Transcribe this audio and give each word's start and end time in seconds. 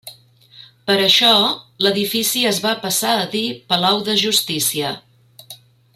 Per 0.87 0.95
això, 1.01 1.33
l'edifici 1.87 2.43
es 2.53 2.61
va 2.65 2.73
passar 2.87 3.13
a 3.19 3.29
dir 3.35 3.45
Palau 3.75 4.03
de 4.09 4.17
Justícia. 4.23 4.99